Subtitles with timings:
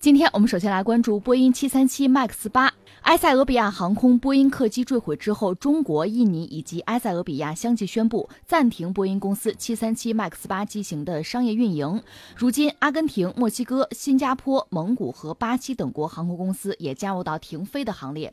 [0.00, 2.72] 今天我们首先来关注波音737 MAX 八。
[3.02, 12.02] 埃塞俄比亚航空波音客机坠毁之后，中国、印尼以及埃塞俄比亚相继宣布暂停波音公司737 MAX 八机型的商业运营。
[12.36, 18.32] 如今，阿根廷、墨西哥、新加坡、蒙古和巴西等国航空公司也加入到停飞的行列。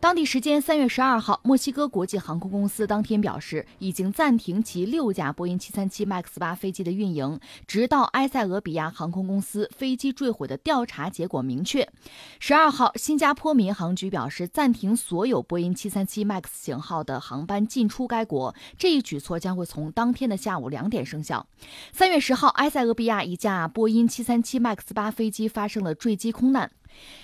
[0.00, 7.38] 当地时间三月十二号，墨西哥国际航空公司当天表示，已经暂停其六架波音737 MAX 八飞机的运营，
[7.68, 11.88] 直到埃塞俄比亚航空公司飞机坠毁的调查结果明确。
[12.40, 14.08] 十二号，新加坡民航局。
[14.08, 21.46] 表示暂停所有波音七三七 MAX 型号的航班进出该国，这一举措将会从当天的下午两点生效。
[21.92, 26.70] 三月十号，埃塞俄比亚一架波音七三七 MAX 八飞机发生了坠机空难。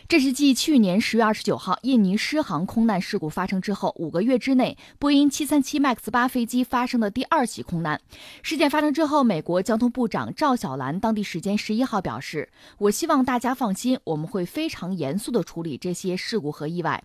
[0.07, 7.99] 这是继去年十月二十九号印尼失航空难事故发生之后五个月之内，波音七三七 MAX 八飞机发生的第二起空难。
[8.43, 17.03] 事件发生之后，美国交通部长赵小兰当地时间十一号表示：“我希望大家放心，我们会非常严肃地处理这些事故和意外。”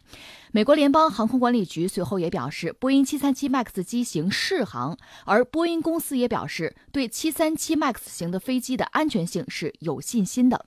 [0.52, 10.66] 美国联邦航空管理局随后也表示，波音七三七 MAX 机型适航，而波音公司也表示对七三七 MAX 型的飞机的安全性是有信心的。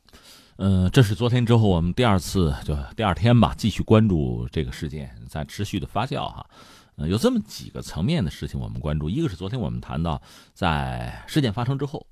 [0.65, 6.49] 嗯，这是昨天之后我们第二次，就第二天吧，继续关注这个事件在持续的发酵哈。
[6.95, 10.23] 嗯，有这么几个层面的事情我们关注，一个是昨天我们谈到，
[10.55, 12.07] 在事件发生之后，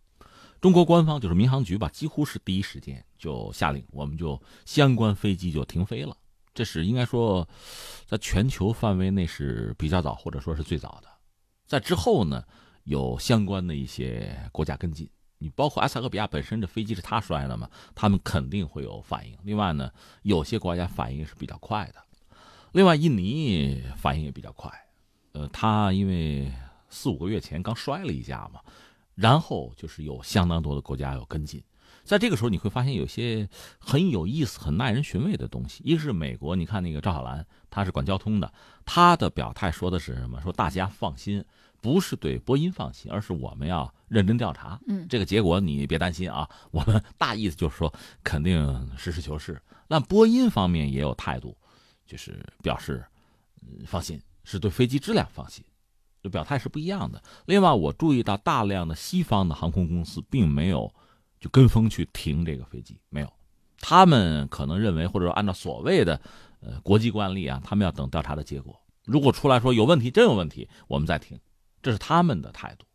[0.60, 6.16] 中国官方就是民航局吧，几乎是第一时间就下令，我们就相关飞机就停飞了。
[6.52, 7.48] 这是应该说，
[8.04, 11.08] 在全球范围内是比较早，或者说是最早的。
[11.68, 12.42] 在之后呢，
[12.82, 15.08] 有相关的一些国家跟进。
[15.42, 19.34] 你包括埃塞俄比亚本身这飞机是他摔的嘛，他们肯定会有反应。
[19.42, 19.90] 另外呢，
[20.22, 21.94] 有些国家反应是比较快的，
[22.72, 24.70] 另外印尼反应也比较快。
[25.32, 26.52] 呃，他因为
[26.90, 28.60] 四五个月前刚摔了一架嘛，
[29.14, 31.62] 然后就是有相当多的国家要跟进。
[32.04, 35.82] 在这个时候，你会发现有些很有意思、很耐人寻味的东西。
[35.86, 38.52] 一个是美国，你看那个赵小兰，他是管交通的，
[38.84, 40.38] 他的表态说的是什么？
[40.42, 41.42] 说大家放心。
[41.80, 44.78] 不是对波音放心，而是我们要认真调查。
[44.86, 46.48] 嗯，这个结果你别担心啊。
[46.70, 47.92] 我们 大意思就是说，
[48.22, 49.60] 肯定实事求是。
[49.88, 51.56] 那波音方面也有态度，
[52.06, 53.04] 就是表示
[53.62, 55.64] 嗯放心，是对飞机质量放心，
[56.22, 57.22] 就表态是不一样的。
[57.46, 60.92] 另外，我注意到大量的西方的航空公司并没有
[61.40, 63.32] 就跟风去停这个飞机，没有。
[63.80, 66.20] 他们可能认为，或者说按照所谓的
[66.60, 68.78] 呃国际惯例啊，他们要等调查的结果。
[69.06, 71.40] 如果出来说有问题，真有问题，我们再停。
[71.82, 72.86] 这是他们的态度，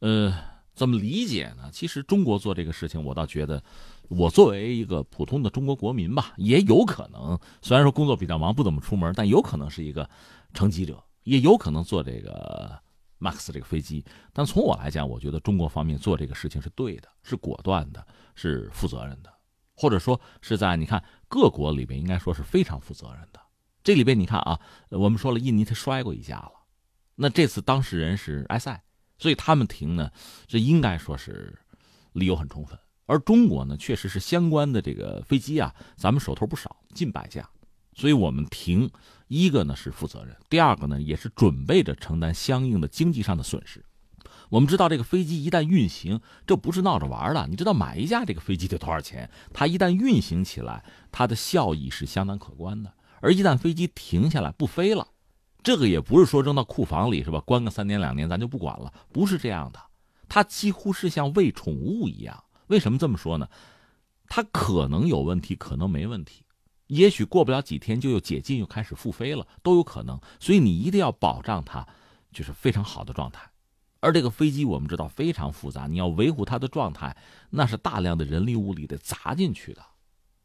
[0.00, 0.34] 呃，
[0.74, 1.70] 怎么理解呢？
[1.72, 3.62] 其实中国做这个事情，我倒觉得，
[4.08, 10.08] 我作为一个普通的中国国民吧，也有可能，虽然说工作比较忙，不怎么出门，但有可能是一个
[10.52, 12.78] 乘机者，也有可能坐这个
[13.18, 14.04] MAX 这个飞机。
[14.32, 19.32] 但从我来讲，我觉得中国方面做这个事情是对的，是果断的，是负责任的，
[19.74, 23.40] 或者说是在你看各国里边应该说是非常负责任的。
[23.82, 26.52] 这里边你看啊，我们说了，印尼它摔过一架了。
[27.20, 28.80] 那这次当事人是埃塞，
[29.18, 30.08] 所以他们停呢，
[30.46, 31.58] 这应该说是
[32.12, 32.78] 理由很充分。
[33.06, 37.48] 而中国呢，确实是相关的这个飞机啊，咱们手头不少，近百架，
[37.94, 38.88] 所以我们停，
[39.26, 43.84] 一个呢是负责任，第二个呢也是准备着承担相应的经济上的损失。
[44.50, 47.48] 我们知道这个飞机一旦运行，这不是闹着玩的。
[47.48, 49.28] 你知道买一架这个飞机得多少钱？
[49.52, 52.94] 它一旦运行起来，它的效益是相当可观的。
[53.20, 55.08] 而一旦飞机停下来不飞了，
[55.62, 57.40] 这个也不是说扔到库房里是吧？
[57.40, 59.80] 关个三年两年咱就不管了，不是这样的。
[60.28, 62.44] 它几乎是像喂宠物一样。
[62.68, 63.48] 为什么这么说呢？
[64.28, 66.44] 它可能有问题，可能没问题，
[66.86, 70.20] 也许过不了几天就又解禁，又开始复飞了，都有可能。
[70.38, 71.86] 所以你一定要保障它，
[72.30, 73.50] 就是非常好的状态。
[74.00, 77.16] 而这个飞机我们知道非常复杂，你要维护它的状态，
[77.50, 79.82] 那是大量的人力物力得砸进去的，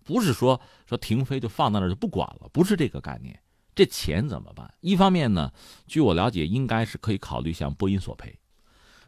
[0.03, 3.39] 不是说说停飞就放在那儿就不管了，不是这个概念。
[3.75, 4.73] 这钱怎么办？
[4.81, 5.51] 一方面呢，
[5.87, 8.37] 据我了解，应该是可以考虑向波音索赔，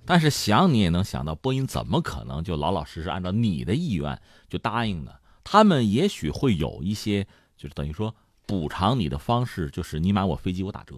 [0.06, 5.12] 但是想你也能想到，波音怎么可能就老老实实按照你的意愿就答应呢？
[5.44, 7.24] 他们也许会有一些，
[7.56, 8.16] 就是等于说
[8.48, 10.96] 补偿你的方式，就是你买我飞机我打折。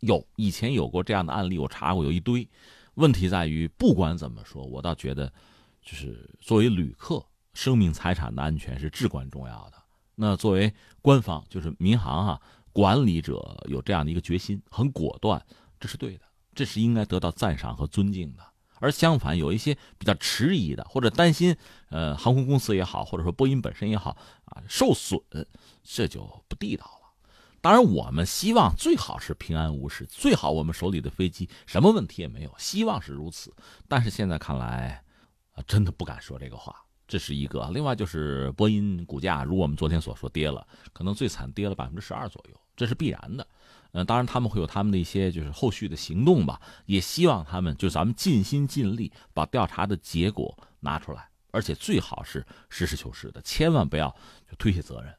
[0.00, 2.48] 有以前有过这样的案例，我查过有一堆。
[2.94, 5.32] 问题在于，不管怎么说，我倒觉得，
[5.82, 7.24] 就是作为旅客，
[7.54, 9.78] 生命财产的安全是至关重要的。
[10.14, 12.40] 那作为官方，就是民航啊。
[12.72, 15.44] 管理者有这样的一个决心，很果断，
[15.78, 16.24] 这是对的，
[16.54, 18.42] 这是应该得到赞赏和尊敬的。
[18.80, 21.56] 而相反，有一些比较迟疑的，或者担心，
[21.90, 24.16] 呃，航空公司也好，或者说波音本身也好，
[24.46, 25.20] 啊，受损，
[25.84, 27.12] 这就不地道了。
[27.60, 33.54] 当然，我们希望最好是平安无事，最好我们手里的飞机什么问题也没有，希望是如此。
[33.86, 35.04] 但是现在看来，
[35.52, 36.74] 啊，真的不敢说这个话。
[37.12, 37.70] 这是一个。
[37.74, 43.46] 另外就是波音股价，如我们昨天所说跌了，可能最惨跌了百分之十二左右，这是必然的。
[43.90, 54.08] 嗯，当然他们会有他们的一些就是后续的行动吧，也希望他们就咱们尽心尽力把调查的结果拿出来，而且最好是实事求是的，千万不要
[54.50, 55.14] 就推卸责任，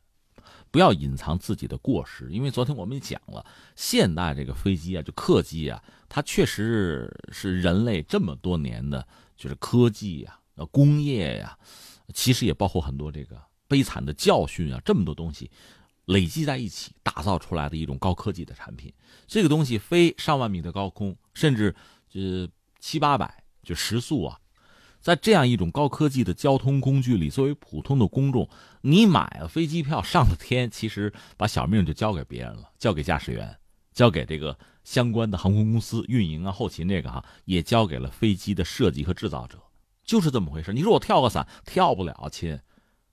[0.71, 2.27] 不要隐藏自己的过失。
[2.31, 3.45] 因为昨天我们也讲了，
[3.75, 5.79] 现代这个飞机啊，就客机啊，
[6.09, 9.07] 它确实是人类这么多年的，
[9.37, 11.57] 就是科技呀、工业呀，
[12.13, 15.49] 其实也包括很多这个悲惨的教训啊，这么多东西。
[16.07, 18.91] 累积在一起打造出来的一种高科技的产品，
[19.25, 21.73] 这个东西飞上万米的高空，甚至
[22.13, 22.45] 呃
[22.81, 24.37] 七八百就时速啊，
[24.99, 28.49] 在这样一种高科技的交通工具里，作为普通的公众，
[28.81, 33.57] 你买了飞机票上了天，其实把小命就交给别人了，交给驾驶员，
[33.93, 39.57] 交给这个相关的航空公司运营啊、后勤这个哈，也交给了飞机的设计和制造者，
[40.03, 40.73] 就是这么回事。
[40.73, 42.59] 你说我跳个伞跳不了，亲，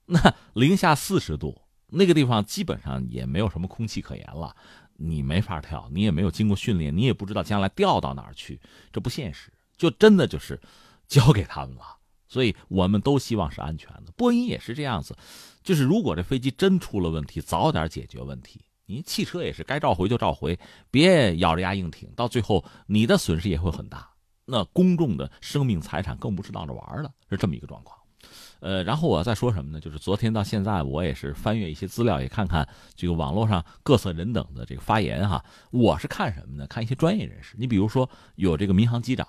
[0.05, 1.61] 那零下四十度。
[1.93, 4.55] 那个地方基本上也没有什么空气可言了，
[4.95, 8.61] 你没法跳，你也没有经过训练，你也不知道将来掉到哪儿去，
[8.93, 10.57] 这不现实，就真的就是
[11.09, 11.97] 交给他们了。
[12.29, 14.13] 所以我们都希望是安全的。
[14.15, 15.17] 波音也是这样子，
[15.61, 18.61] 就是如果这飞机真出了问题，早点解决问题。
[18.85, 20.57] 你汽车也是该召回就召回，
[20.89, 24.10] 别咬着牙硬挺，到最后你的损失也会很大。
[24.51, 27.97] 那公众的生命财产更不是闹着玩的，是这么一个状况。
[28.59, 29.79] 呃，然后我再说什么呢？
[29.79, 35.43] 就是昨天到现在，我也是翻阅一些资料，也看看这个网络上各色人等的这个发言哈。
[35.71, 36.67] 我是看什么呢？
[36.67, 37.55] 看一些专业人士。
[37.57, 39.27] 你比如说有这个民航机长，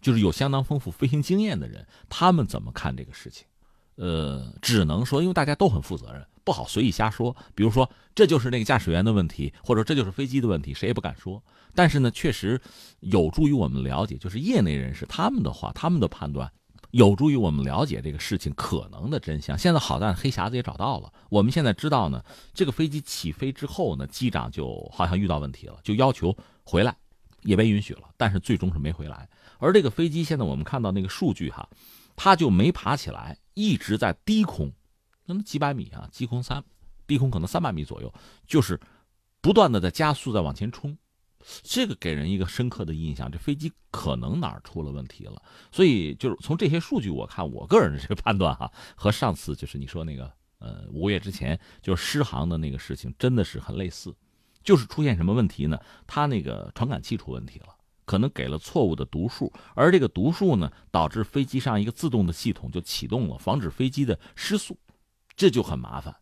[0.00, 3.46] 就是有相当丰富飞行经验的人，他们怎么看这个事情？
[3.94, 7.34] 呃，只能说，因为大家都很负责任，不好随意瞎说。
[7.54, 11.42] 比如说，这就是那个驾驶员的问题，或者这就是飞机的问题，谁也不敢说。
[11.74, 12.60] 但是呢，确实
[13.00, 16.50] 有助于我们了解，就是业内人士他们的话，他们的判断。
[16.90, 19.58] 有助于我们了解这个事情可能的真相。
[19.58, 21.12] 现在好在黑匣子也找到了。
[21.28, 26.96] 我们现在知道呢，这个飞机起飞之后呢，机长就好像遇到问题了，就要求回来，
[27.42, 29.28] 也被允许了，但是最终是没回来。
[29.58, 31.68] 而这个飞机现在我们看到那个数据哈，
[32.14, 34.70] 它就没爬起来，一直在低空，
[35.26, 36.62] 那么几百米啊，低空三，
[37.06, 38.12] 低空可能三百米左右，
[38.46, 38.80] 就是
[39.40, 40.96] 不断的在加速，在往前冲。
[41.62, 45.42] 这个给人一个深刻的印象，这飞机可能哪儿出了问题了。
[45.70, 54.14] 所以就是从这些数据我看，我个人的这个判断哈，和上次就是你说那个呃五个月之前就是失航的那个事情真的是很类似，
[54.62, 55.78] 就是出现什么问题呢？
[56.06, 57.66] 它那个传感器出问题了，
[58.06, 64.78] 可能给了错误的读数，而这个读数呢，导致飞机上一个自动的系统就启动了，防止飞机的失速，
[65.36, 66.16] 这就很麻烦，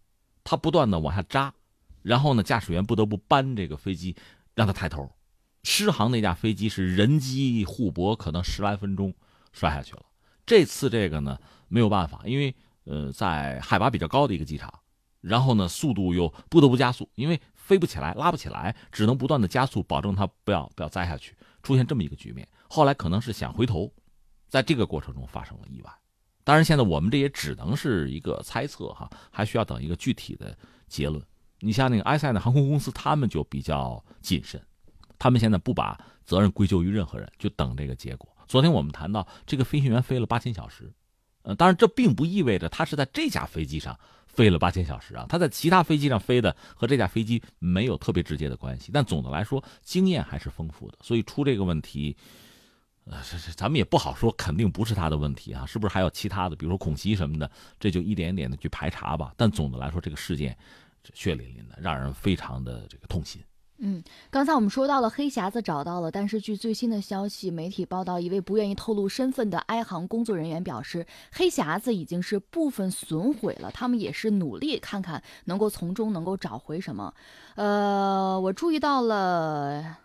[0.44, 1.54] 它不断的往下扎，
[2.02, 4.16] 然后呢，驾驶员不得不搬这个飞机。
[4.54, 5.10] 让他抬头，
[5.62, 9.14] 失航那架飞机是人机互搏，可能十来分钟
[9.50, 10.02] 摔下去了。
[10.44, 11.38] 这次这个呢
[11.68, 12.54] 没有办法，因为
[12.84, 14.70] 呃在海拔比较高的一个机场，
[15.22, 21.34] 然后呢速度又不得不加速，因为飞不起来拉不起来，只能不断的加速，保证它不要不要栽下去。
[21.62, 23.90] 出现这么一个局面，后来可能是想回头，
[24.50, 25.90] 在这个过程中发生了意外。
[26.44, 30.56] 当然现在我们这也只能是一个猜测哈，还需要等一个具体的
[30.88, 31.22] 结论。
[31.60, 34.60] 你像那个埃塞的航空公司，他们就比较谨慎，
[35.18, 38.28] 他们现在不把责任归咎于任何人，就等这个结果。
[38.48, 40.92] 昨天我们谈到这个飞行员飞了八千小时，
[41.42, 48.90] 呃，当然这并不意味着他是在这架飞机上飞了八千小时啊，他在其他飞机上飞的和这架飞机没有特别直接的关系。
[48.92, 52.16] 但总的来说，经验还是丰富的，所以出这个问题，
[53.04, 59.32] 呃，这这咱们也不好说，肯定不是他的问题啊，是不是还有其他的，比如说恐袭什么的，这就一点一点的去排查吧。
[59.36, 60.56] 但总的来说，这个事件。
[61.14, 63.42] 血淋淋的，让人非常的这个痛心。
[63.78, 77.12] 嗯，刚才我们说到了黑匣子找到了，但是据最新的消息，媒体报道，一位不愿意透露身份的埃航工作人员表示，黑匣子已经是部分损毁了，他们也是努力看看能够从中能够找回什么。
[77.56, 79.98] 呃，我注意到了。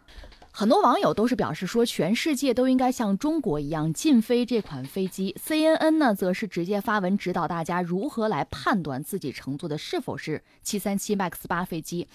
[0.59, 5.35] 很多网友都是表示说，全世界都应该像中国一样禁飞这款飞机。
[5.39, 12.07] CNN 呢，则是直接发文指导大家如何来判断自己乘坐的是否是737 MAX 八飞机。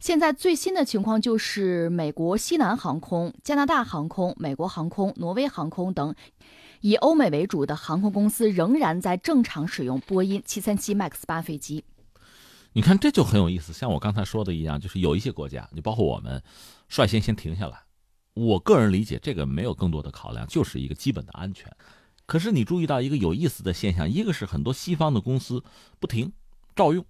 [0.00, 6.14] 现在最新的情况就是，美国西南航空、加拿大航空、美国航空、挪威航空等
[6.80, 11.84] 以欧美为主的航空公司仍然在正常使用波音737 MAX 八飞机。
[12.74, 13.72] 你看，这就很有意思。
[13.72, 16.42] 像我刚才说的一样，就是有一些国家，就包括我们。
[16.88, 17.82] 率先先停下来，
[18.34, 21.74] 我个人理解这个没有更多的考量，就是一个基本的安全。
[22.26, 25.64] 可是你注意到一个有意思的现象，一个是很多西方的公司
[25.98, 26.32] 不停
[26.76, 27.04] 照用，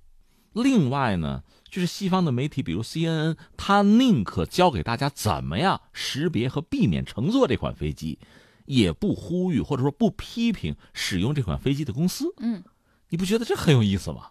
[0.52, 8.18] 另外呢，就是西方的媒体，比如 CNN，他宁可教给大家怎么样识别和避免乘坐这款飞机，
[8.66, 12.32] 也不呼吁或者说不批评使用这款飞机的公司。
[12.38, 12.62] 嗯，
[13.08, 14.30] 你不觉得这很有意思吗？